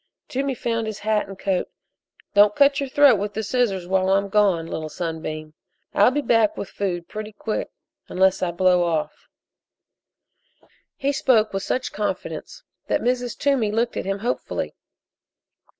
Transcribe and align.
Toomey 0.29 0.55
found 0.55 0.87
his 0.87 0.97
hat 1.05 1.27
and 1.27 1.37
coat. 1.37 1.69
"Don't 2.33 2.55
cut 2.55 2.79
your 2.79 2.89
throat 2.89 3.19
with 3.19 3.35
the 3.35 3.43
scissors 3.43 3.85
while 3.87 4.09
I'm 4.09 4.29
gone, 4.29 4.65
Little 4.65 4.89
Sunbeam, 4.89 5.53
and 5.93 6.03
I'll 6.03 6.09
be 6.09 6.23
back 6.23 6.57
with 6.57 6.69
food 6.71 7.07
pretty 7.07 7.31
quick 7.31 7.69
unless 8.07 8.41
I 8.41 8.49
blow 8.49 8.83
off." 8.83 9.27
He 10.95 11.11
spoke 11.11 11.53
with 11.53 11.61
such 11.61 11.93
confidence 11.93 12.63
that 12.87 13.01
Mrs. 13.01 13.37
Toomey 13.37 13.69
looked 13.71 13.95
at 13.95 14.05
him 14.05 14.17
hopefully. 14.25 14.73